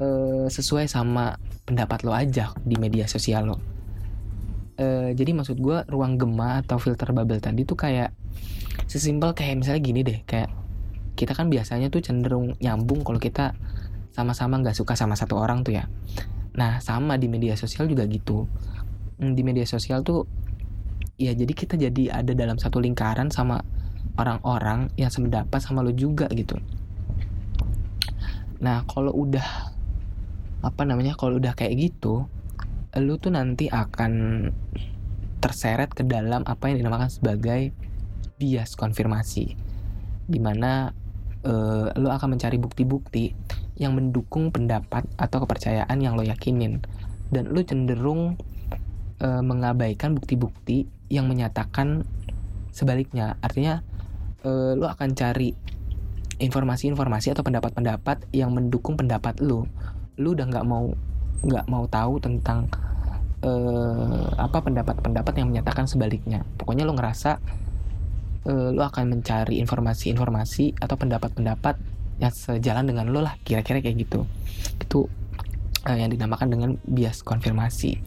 uh, 0.00 0.48
sesuai 0.48 0.88
sama 0.88 1.36
pendapat 1.62 2.02
lo 2.02 2.12
aja 2.12 2.52
di 2.62 2.74
media 2.78 3.06
sosial 3.06 3.54
lo. 3.54 3.56
Uh, 4.80 5.12
jadi 5.12 5.36
maksud 5.36 5.60
gue 5.60 5.84
ruang 5.86 6.16
gema 6.16 6.64
atau 6.64 6.80
filter 6.80 7.12
bubble 7.12 7.38
tadi 7.38 7.62
tuh 7.68 7.76
kayak 7.76 8.10
sesimpel 8.88 9.36
kayak 9.36 9.60
misalnya 9.60 9.82
gini 9.84 10.00
deh 10.00 10.18
kayak 10.24 10.48
kita 11.12 11.36
kan 11.36 11.52
biasanya 11.52 11.92
tuh 11.92 12.00
cenderung 12.00 12.56
nyambung 12.56 13.04
kalau 13.04 13.20
kita 13.20 13.52
sama-sama 14.16 14.60
nggak 14.60 14.76
suka 14.76 14.96
sama 14.96 15.16
satu 15.16 15.36
orang 15.36 15.64
tuh 15.64 15.76
ya. 15.76 15.88
Nah 16.56 16.80
sama 16.80 17.16
di 17.20 17.28
media 17.28 17.56
sosial 17.56 17.88
juga 17.88 18.08
gitu. 18.08 18.48
Hmm, 19.20 19.36
di 19.36 19.44
media 19.44 19.64
sosial 19.68 20.04
tuh 20.04 20.24
ya 21.20 21.36
jadi 21.36 21.52
kita 21.52 21.76
jadi 21.76 22.24
ada 22.24 22.32
dalam 22.32 22.56
satu 22.56 22.80
lingkaran 22.80 23.28
sama 23.28 23.60
orang-orang 24.16 24.92
yang 25.00 25.08
sependapat 25.08 25.60
sama 25.60 25.84
lo 25.84 25.92
juga 25.92 26.28
gitu. 26.32 26.56
Nah 28.60 28.84
kalau 28.88 29.12
udah 29.12 29.71
apa 30.62 30.82
namanya 30.86 31.18
kalau 31.18 31.42
udah 31.42 31.54
kayak 31.58 31.74
gitu 31.90 32.30
lu 33.00 33.16
tuh 33.16 33.32
nanti 33.32 33.72
akan 33.72 34.12
terseret 35.42 35.90
ke 35.90 36.06
dalam 36.06 36.46
apa 36.46 36.70
yang 36.70 36.84
dinamakan 36.84 37.10
sebagai 37.10 37.74
bias 38.38 38.78
konfirmasi. 38.78 39.58
Di 40.28 40.38
mana 40.38 40.94
uh, 41.42 41.90
lo 41.98 42.08
akan 42.14 42.38
mencari 42.38 42.62
bukti-bukti 42.62 43.34
yang 43.80 43.98
mendukung 43.98 44.54
pendapat 44.54 45.02
atau 45.18 45.42
kepercayaan 45.42 45.98
yang 45.98 46.14
lo 46.14 46.22
yakinin. 46.22 46.84
Dan 47.32 47.50
lo 47.50 47.58
cenderung 47.66 48.38
uh, 49.24 49.42
mengabaikan 49.42 50.14
bukti-bukti 50.14 50.86
yang 51.10 51.26
menyatakan 51.26 52.06
sebaliknya. 52.70 53.40
Artinya 53.42 53.80
uh, 54.46 54.78
lo 54.78 54.86
akan 54.86 55.16
cari 55.18 55.56
informasi-informasi 56.38 57.34
atau 57.34 57.42
pendapat-pendapat 57.46 58.30
yang 58.34 58.54
mendukung 58.54 58.98
pendapat 58.98 59.38
lo 59.42 59.70
lo 60.20 60.36
udah 60.36 60.46
nggak 60.48 60.66
mau 60.66 60.92
nggak 61.42 61.66
mau 61.66 61.84
tahu 61.90 62.22
tentang 62.22 62.70
uh, 63.42 64.26
apa 64.38 64.58
pendapat-pendapat 64.62 65.34
yang 65.38 65.48
menyatakan 65.50 65.86
sebaliknya. 65.90 66.46
Pokoknya 66.56 66.86
lo 66.86 66.94
ngerasa 66.94 67.38
uh, 68.46 68.68
lo 68.70 68.82
akan 68.86 69.18
mencari 69.18 69.58
informasi-informasi 69.62 70.78
atau 70.78 70.96
pendapat-pendapat 70.98 71.76
yang 72.22 72.30
sejalan 72.30 72.86
dengan 72.86 73.10
lo 73.10 73.24
lah 73.24 73.34
kira-kira 73.42 73.82
kayak 73.82 74.06
gitu. 74.06 74.24
Itu 74.78 75.10
uh, 75.86 75.96
yang 75.96 76.10
dinamakan 76.10 76.48
dengan 76.50 76.70
bias 76.86 77.26
konfirmasi. 77.26 77.98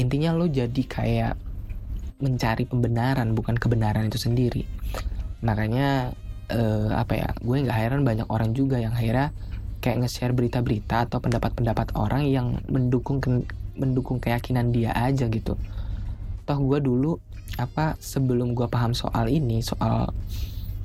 Intinya 0.00 0.32
lo 0.32 0.48
jadi 0.48 0.82
kayak 0.86 1.34
mencari 2.16 2.64
pembenaran 2.64 3.36
bukan 3.36 3.60
kebenaran 3.60 4.08
itu 4.08 4.16
sendiri. 4.16 4.64
Makanya 5.44 6.16
uh, 6.48 6.90
apa 6.96 7.12
ya 7.12 7.28
gue 7.36 7.56
nggak 7.60 7.76
heran 7.76 8.02
banyak 8.08 8.24
orang 8.32 8.56
juga 8.56 8.80
yang 8.80 8.96
akhirnya 8.96 9.36
kayak 9.80 10.04
nge-share 10.04 10.34
berita-berita 10.34 11.06
atau 11.06 11.18
pendapat-pendapat 11.22 11.94
orang 11.94 12.26
yang 12.26 12.58
mendukung 12.66 13.22
mendukung 13.76 14.18
keyakinan 14.18 14.72
dia 14.72 14.90
aja 14.96 15.28
gitu. 15.28 15.54
Toh 16.46 16.58
gue 16.58 16.78
dulu 16.80 17.20
apa 17.56 17.96
sebelum 18.02 18.52
gue 18.52 18.68
paham 18.68 18.92
soal 18.92 19.30
ini 19.32 19.64
soal 19.64 20.12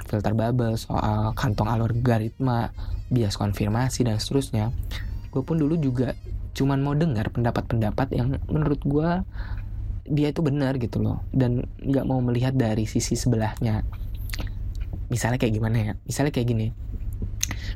filter 0.08 0.36
bubble 0.36 0.76
soal 0.76 1.32
kantong 1.36 1.68
algoritma 1.68 2.72
bias 3.12 3.36
konfirmasi 3.36 4.08
dan 4.08 4.20
seterusnya 4.20 4.72
gue 5.32 5.42
pun 5.44 5.56
dulu 5.60 5.80
juga 5.80 6.16
cuman 6.52 6.84
mau 6.84 6.92
dengar 6.92 7.32
pendapat-pendapat 7.32 8.12
yang 8.12 8.36
menurut 8.52 8.84
gue 8.84 9.10
dia 10.12 10.28
itu 10.36 10.44
benar 10.44 10.76
gitu 10.76 11.00
loh 11.00 11.24
dan 11.32 11.64
nggak 11.80 12.04
mau 12.04 12.20
melihat 12.20 12.52
dari 12.52 12.84
sisi 12.84 13.16
sebelahnya. 13.16 13.88
Misalnya 15.08 15.40
kayak 15.40 15.54
gimana 15.56 15.78
ya? 15.80 15.94
Misalnya 16.04 16.36
kayak 16.36 16.48
gini 16.52 16.68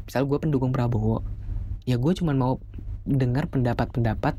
misal 0.04 0.28
gue 0.28 0.38
pendukung 0.42 0.76
Prabowo 0.76 1.24
ya 1.86 2.02
gue 2.02 2.14
cuman 2.18 2.36
mau 2.36 2.54
dengar 3.06 3.46
pendapat-pendapat 3.48 4.34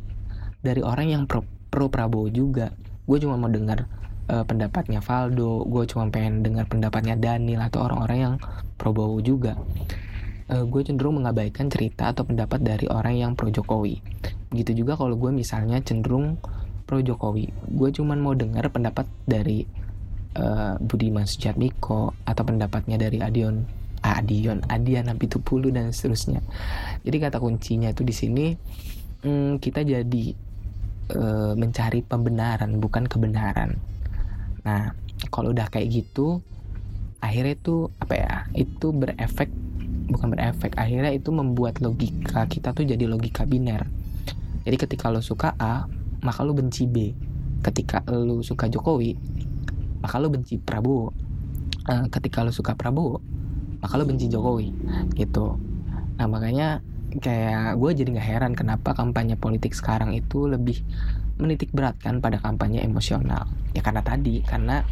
dari 0.60 0.82
orang 0.82 1.06
yang 1.06 1.22
pro, 1.30 1.46
pro 1.70 1.86
Prabowo 1.86 2.26
juga. 2.26 2.74
Gue 3.06 3.22
cuma 3.22 3.38
mau 3.38 3.46
dengar 3.46 3.86
uh, 4.26 4.42
pendapatnya 4.42 4.98
Valdo 4.98 5.62
gue 5.62 5.86
cuma 5.86 6.10
pengen 6.10 6.42
dengar 6.42 6.66
pendapatnya 6.66 7.14
Daniel 7.14 7.62
atau 7.70 7.86
orang-orang 7.86 8.18
yang 8.18 8.34
Prabowo 8.74 9.22
juga. 9.22 9.54
Uh, 10.50 10.66
gue 10.66 10.82
cenderung 10.82 11.22
mengabaikan 11.22 11.70
cerita 11.70 12.10
atau 12.10 12.26
pendapat 12.26 12.58
dari 12.62 12.90
orang 12.90 13.14
yang 13.14 13.32
pro 13.38 13.50
Jokowi. 13.50 14.02
Begitu 14.50 14.82
juga 14.82 14.98
kalau 14.98 15.14
gue 15.14 15.30
misalnya 15.30 15.78
cenderung 15.82 16.38
pro 16.86 17.02
Jokowi, 17.02 17.50
gue 17.50 17.90
cuman 17.90 18.18
mau 18.22 18.34
dengar 18.34 18.70
pendapat 18.70 19.10
dari 19.26 19.66
uh, 20.38 20.78
Budiman 20.78 21.26
Sujatmiko 21.26 22.14
atau 22.22 22.42
pendapatnya 22.46 22.94
dari 22.94 23.18
Adion 23.18 23.85
Adion, 24.16 24.64
Adian 24.66 25.12
Apitupulu 25.12 25.68
dan 25.68 25.92
seterusnya. 25.92 26.40
Jadi 27.04 27.16
kata 27.20 27.36
kuncinya 27.36 27.92
itu 27.92 28.02
di 28.02 28.14
sini 28.16 28.46
hmm, 29.22 29.60
kita 29.60 29.84
jadi 29.84 30.24
uh, 31.12 31.52
mencari 31.52 32.00
pembenaran 32.00 32.80
bukan 32.80 33.04
kebenaran. 33.04 33.76
Nah, 34.64 34.96
kalau 35.28 35.52
udah 35.52 35.68
kayak 35.68 35.92
gitu, 35.92 36.40
akhirnya 37.20 37.54
itu 37.54 37.92
apa 38.00 38.14
ya? 38.16 38.34
Itu 38.56 38.96
berefek 38.96 39.52
bukan 40.06 40.32
berefek 40.32 40.78
akhirnya 40.78 41.10
itu 41.10 41.34
membuat 41.34 41.82
logika 41.82 42.46
kita 42.46 42.70
tuh 42.70 42.86
jadi 42.86 43.10
logika 43.10 43.42
biner 43.42 43.86
jadi 44.62 44.76
ketika 44.78 45.10
lo 45.10 45.18
suka 45.18 45.54
A 45.58 45.86
maka 46.22 46.46
lo 46.46 46.54
benci 46.54 46.86
B 46.86 47.10
ketika 47.62 48.06
lo 48.06 48.42
suka 48.46 48.70
Jokowi 48.70 49.18
maka 49.98 50.22
lo 50.22 50.30
benci 50.30 50.62
Prabowo 50.62 51.10
uh, 51.90 52.06
ketika 52.10 52.46
lo 52.46 52.54
suka 52.54 52.78
Prabowo 52.78 53.18
maka 53.80 53.98
lo 53.98 54.04
benci 54.08 54.30
Jokowi. 54.30 54.68
Gitu. 55.14 55.46
Nah 56.16 56.26
makanya 56.28 56.80
kayak 57.16 57.80
gue 57.80 57.90
jadi 57.96 58.08
nggak 58.18 58.28
heran 58.28 58.52
kenapa 58.52 58.92
kampanye 58.92 59.38
politik 59.38 59.72
sekarang 59.72 60.12
itu 60.12 60.50
lebih 60.50 60.82
menitik 61.36 61.72
beratkan 61.72 62.20
pada 62.20 62.40
kampanye 62.40 62.80
emosional. 62.84 63.48
Ya 63.76 63.84
karena 63.84 64.00
tadi 64.00 64.40
karena 64.40 64.84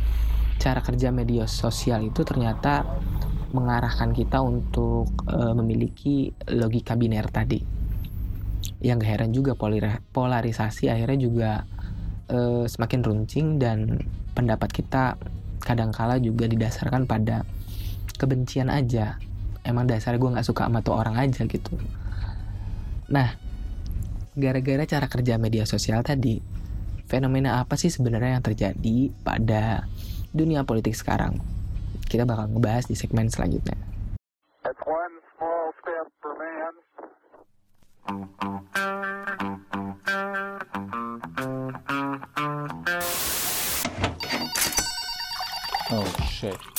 cara 0.61 0.81
kerja 0.85 1.11
media 1.11 1.49
sosial 1.51 2.07
itu 2.07 2.23
ternyata 2.23 2.87
mengarahkan 3.55 4.11
kita 4.11 4.43
untuk 4.43 5.09
uh, 5.31 5.55
memiliki 5.55 6.35
logika 6.51 6.99
biner 6.99 7.31
tadi. 7.31 7.63
Yang 8.85 8.99
gak 9.05 9.11
heran 9.11 9.31
juga 9.33 9.53
polarisasi 10.13 10.91
akhirnya 10.91 11.19
juga 11.21 11.51
uh, 12.29 12.65
semakin 12.67 13.01
runcing 13.01 13.47
dan 13.57 14.03
pendapat 14.35 14.69
kita 14.75 15.17
kadangkala 15.65 16.21
juga 16.21 16.45
didasarkan 16.45 17.09
pada 17.09 17.47
kebencian 18.17 18.71
aja. 18.71 19.19
Emang 19.65 19.89
dasarnya 19.89 20.21
gue 20.21 20.31
nggak 20.39 20.47
suka 20.47 20.69
sama 20.69 20.85
tuh 20.85 20.95
orang 20.97 21.17
aja 21.17 21.45
gitu. 21.49 21.75
Nah, 23.09 23.37
gara-gara 24.37 24.85
cara 24.85 25.07
kerja 25.09 25.41
media 25.41 25.65
sosial 25.65 26.05
tadi, 26.05 26.41
fenomena 27.09 27.61
apa 27.61 27.77
sih 27.81 27.89
sebenarnya 27.89 28.41
yang 28.41 28.45
terjadi 28.45 28.97
pada 29.25 29.89
dunia 30.35 30.67
politik 30.69 30.93
sekarang? 30.97 31.55
kita 32.15 32.23
bakal 32.29 32.47
ngebahas 32.47 32.87
di 32.87 32.95
segmen 32.95 33.27
selanjutnya. 33.27 33.75
Oh 45.95 46.11
shit. 46.27 46.74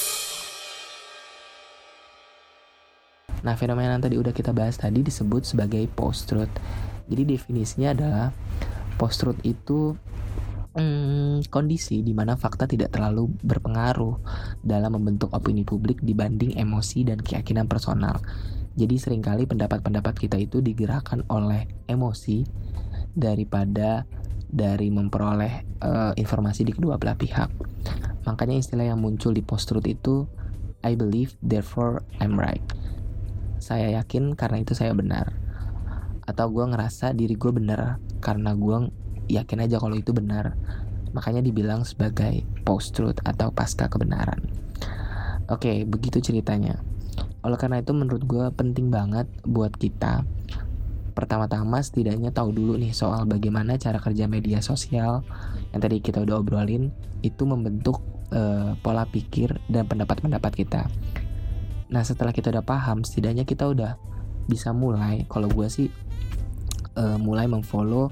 Nah, 3.45 3.53
fenomena 3.53 3.93
yang 3.93 4.01
tadi 4.01 4.17
udah 4.17 4.33
kita 4.33 4.49
bahas 4.51 4.81
tadi 4.81 5.05
disebut 5.05 5.45
sebagai 5.45 5.85
post-truth. 5.93 6.49
Jadi 7.05 7.37
definisinya 7.37 7.93
adalah 7.93 8.27
post-truth 8.97 9.37
itu 9.45 9.93
hmm, 10.73 11.45
kondisi 11.53 12.01
di 12.01 12.17
mana 12.17 12.33
fakta 12.35 12.65
tidak 12.65 12.89
terlalu 12.89 13.29
berpengaruh 13.45 14.17
dalam 14.65 14.97
membentuk 14.97 15.29
opini 15.31 15.61
publik 15.61 16.01
dibanding 16.01 16.57
emosi 16.57 17.05
dan 17.05 17.21
keyakinan 17.21 17.69
personal. 17.69 18.17
Jadi 18.75 18.95
sering 18.99 19.23
kali 19.23 19.47
pendapat-pendapat 19.47 20.13
kita 20.19 20.35
itu 20.35 20.59
digerakkan 20.59 21.23
oleh 21.31 21.69
emosi 21.87 22.43
daripada 23.15 24.03
dari 24.51 24.91
memperoleh 24.91 25.79
uh, 25.79 26.11
informasi 26.17 26.67
di 26.67 26.75
kedua 26.75 26.99
belah 26.99 27.15
pihak. 27.15 27.47
Makanya 28.27 28.59
istilah 28.59 28.89
yang 28.89 28.99
muncul 28.99 29.31
di 29.31 29.45
post-truth 29.45 29.87
itu 29.87 30.27
I 30.83 30.97
believe 30.99 31.39
therefore 31.39 32.03
I'm 32.19 32.35
right. 32.35 32.61
Saya 33.65 33.97
yakin 33.97 34.37
karena 34.37 34.61
itu 34.61 34.77
saya 34.77 34.93
benar. 34.93 35.33
Atau 36.29 36.53
gue 36.53 36.69
ngerasa 36.69 37.17
diri 37.17 37.33
gue 37.33 37.49
benar 37.49 37.97
karena 38.21 38.53
gue 38.53 38.93
yakin 39.29 39.65
aja 39.65 39.81
kalau 39.81 39.97
itu 39.97 40.13
benar 40.13 40.53
makanya 41.15 41.39
dibilang 41.39 41.87
sebagai 41.87 42.43
post 42.67 42.91
truth 42.91 43.23
atau 43.23 43.49
pasca 43.49 43.87
kebenaran 43.87 44.43
oke 45.47 45.87
begitu 45.87 46.19
ceritanya 46.19 46.83
oleh 47.45 47.55
karena 47.55 47.79
itu 47.79 47.95
menurut 47.95 48.27
gue 48.27 48.45
penting 48.51 48.91
banget 48.91 49.29
buat 49.47 49.71
kita 49.71 50.27
pertama-tama 51.15 51.79
setidaknya 51.79 52.35
tahu 52.35 52.51
dulu 52.51 52.75
nih 52.75 52.91
soal 52.91 53.23
bagaimana 53.23 53.79
cara 53.79 54.03
kerja 54.03 54.27
media 54.27 54.59
sosial 54.59 55.23
yang 55.71 55.79
tadi 55.79 56.03
kita 56.03 56.19
udah 56.19 56.43
obrolin 56.43 56.91
itu 57.23 57.47
membentuk 57.47 58.03
uh, 58.35 58.75
pola 58.83 59.07
pikir 59.07 59.55
dan 59.71 59.87
pendapat-pendapat 59.87 60.51
kita. 60.51 60.91
Nah 61.95 62.03
setelah 62.03 62.35
kita 62.35 62.51
udah 62.51 62.65
paham, 62.67 63.07
setidaknya 63.07 63.47
kita 63.47 63.71
udah 63.71 63.95
bisa 64.51 64.75
mulai. 64.75 65.23
Kalau 65.31 65.47
gue 65.47 65.67
sih 65.71 65.87
uh, 66.99 67.15
mulai 67.15 67.47
memfollow 67.47 68.11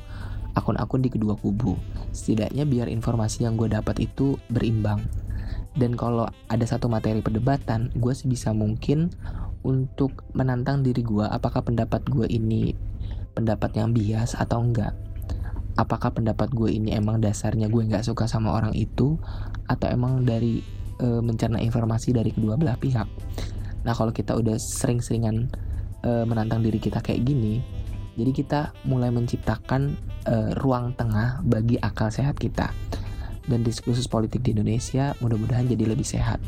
akun-akun 0.56 1.04
di 1.04 1.12
kedua 1.12 1.36
kubu. 1.36 1.76
Setidaknya 2.16 2.64
biar 2.64 2.88
informasi 2.88 3.44
yang 3.44 3.60
gue 3.60 3.68
dapat 3.68 4.00
itu 4.00 4.40
berimbang. 4.48 5.04
Dan 5.76 6.00
kalau 6.00 6.32
ada 6.48 6.64
satu 6.64 6.88
materi 6.88 7.20
perdebatan, 7.20 7.92
gue 7.92 8.14
sebisa 8.16 8.56
mungkin 8.56 9.12
untuk 9.68 10.24
menantang 10.32 10.80
diri 10.80 11.04
gue 11.04 11.24
apakah 11.28 11.64
pendapat 11.64 12.08
gue 12.08 12.28
ini 12.30 12.76
pendapat 13.34 13.76
yang 13.76 13.92
bias 13.92 14.38
atau 14.40 14.64
enggak. 14.64 14.96
Apakah 15.74 16.14
pendapat 16.14 16.54
gue 16.54 16.70
ini 16.70 16.94
emang 16.94 17.18
dasarnya 17.18 17.68
gue 17.68 17.82
nggak 17.82 18.06
suka 18.06 18.30
sama 18.30 18.54
orang 18.54 18.78
itu 18.78 19.18
atau 19.66 19.88
emang 19.90 20.22
dari 20.22 20.62
e, 21.02 21.08
mencerna 21.18 21.58
informasi 21.58 22.14
dari 22.14 22.30
kedua 22.30 22.54
belah 22.54 22.78
pihak. 22.78 23.10
Nah 23.84 23.94
kalau 23.96 24.16
kita 24.16 24.36
udah 24.36 24.56
sering-seringan 24.56 25.52
e, 26.04 26.12
menantang 26.24 26.64
diri 26.64 26.80
kita 26.80 27.04
kayak 27.04 27.24
gini, 27.28 27.60
jadi 28.14 28.32
kita 28.32 28.62
mulai 28.86 29.10
menciptakan 29.10 29.98
uh, 30.30 30.54
ruang 30.62 30.94
tengah 30.94 31.42
bagi 31.42 31.82
akal 31.82 32.14
sehat 32.14 32.38
kita. 32.38 32.70
Dan 33.44 33.66
diskursus 33.66 34.08
politik 34.08 34.46
di 34.46 34.56
Indonesia 34.56 35.18
mudah-mudahan 35.20 35.68
jadi 35.68 35.90
lebih 35.90 36.06
sehat. 36.06 36.40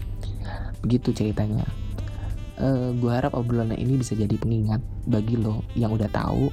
Begitu 0.85 1.11
ceritanya. 1.11 1.65
Uh, 2.55 2.63
eh, 2.63 2.89
gue 2.95 3.11
harap 3.11 3.35
obrolan 3.35 3.75
ini 3.75 3.99
bisa 3.99 4.15
jadi 4.15 4.31
pengingat 4.39 4.79
bagi 5.11 5.35
lo 5.35 5.67
yang 5.75 5.91
udah 5.91 6.07
tahu 6.07 6.47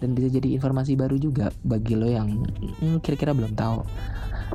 dan 0.00 0.16
bisa 0.16 0.32
jadi 0.32 0.56
informasi 0.56 0.96
baru 0.96 1.20
juga 1.20 1.52
bagi 1.60 1.92
lo 1.92 2.08
yang 2.08 2.40
hmm, 2.80 3.04
kira-kira 3.04 3.36
belum 3.36 3.52
tahu. 3.52 3.84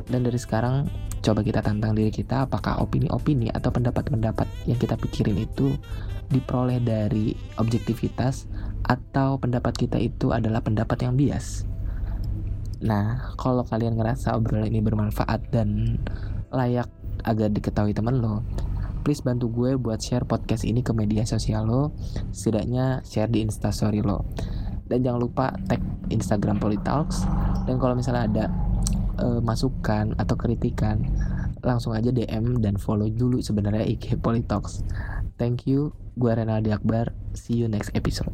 Dan 0.10 0.26
dari 0.26 0.40
sekarang 0.40 0.90
coba 1.28 1.44
kita 1.44 1.60
tantang 1.60 1.92
diri 1.92 2.08
kita 2.08 2.48
apakah 2.48 2.80
opini-opini 2.80 3.52
atau 3.52 3.68
pendapat-pendapat 3.68 4.48
yang 4.63 4.80
kita 4.80 4.96
pikirin 4.96 5.36
itu 5.36 5.76
diperoleh 6.32 6.80
dari 6.80 7.36
objektivitas 7.60 8.48
atau 8.88 9.36
pendapat 9.36 9.76
kita 9.76 10.00
itu 10.00 10.32
adalah 10.32 10.63
pendapat 10.63 11.04
yang 11.04 11.20
bias. 11.20 11.68
Nah, 12.80 13.36
kalau 13.36 13.68
kalian 13.68 14.00
ngerasa 14.00 14.40
obrolan 14.40 14.72
ini 14.72 14.80
bermanfaat 14.80 15.52
dan 15.52 16.00
layak 16.56 16.88
agar 17.28 17.52
diketahui 17.52 17.92
temen 17.92 18.24
lo, 18.24 18.48
please 19.04 19.20
bantu 19.20 19.52
gue 19.52 19.76
buat 19.76 20.00
share 20.00 20.24
podcast 20.24 20.63
ini 20.63 20.80
ke 20.80 20.96
media 20.96 21.28
sosial 21.28 21.68
lo, 21.68 21.92
setidaknya 22.32 23.04
share 23.04 23.28
di 23.28 23.44
instastory 23.44 24.00
lo. 24.00 24.24
dan 24.88 25.04
jangan 25.04 25.20
lupa 25.20 25.52
tag 25.68 25.84
Instagram 26.08 26.63
Politalks 26.63 27.28
dan 27.68 27.76
kalau 27.76 27.92
misalnya 27.92 28.24
ada 28.24 28.46
uh, 29.20 29.40
masukan 29.42 30.14
atau 30.18 30.36
kritikan 30.38 31.04
langsung 31.66 31.98
aja 31.98 32.14
DM 32.14 32.62
dan 32.62 32.78
follow 32.78 33.10
dulu 33.10 33.42
sebenarnya 33.42 33.84
IG 33.86 34.22
Politalks 34.22 34.86
thank 35.42 35.66
you 35.66 35.94
gue 36.18 36.34
Renaldi 36.34 36.74
Akbar. 36.74 37.14
See 37.38 37.62
you 37.62 37.70
next 37.70 37.94
episode 37.94 38.34